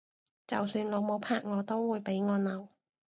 [0.47, 2.69] 就算老母拍我都會俾我鬧！